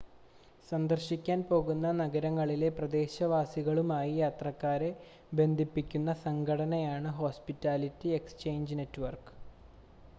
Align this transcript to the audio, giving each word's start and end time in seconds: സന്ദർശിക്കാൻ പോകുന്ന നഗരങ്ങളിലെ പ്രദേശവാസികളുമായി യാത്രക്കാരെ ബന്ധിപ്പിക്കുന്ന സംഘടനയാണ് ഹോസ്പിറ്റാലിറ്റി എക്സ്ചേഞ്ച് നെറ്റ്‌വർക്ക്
സന്ദർശിക്കാൻ 0.69 1.39
പോകുന്ന 1.49 1.87
നഗരങ്ങളിലെ 1.99 2.69
പ്രദേശവാസികളുമായി 2.77 4.13
യാത്രക്കാരെ 4.17 4.89
ബന്ധിപ്പിക്കുന്ന 5.31 6.13
സംഘടനയാണ് 6.23 7.11
ഹോസ്പിറ്റാലിറ്റി 7.19 8.09
എക്സ്ചേഞ്ച് 8.19 8.79
നെറ്റ്‌വർക്ക് 8.79 9.35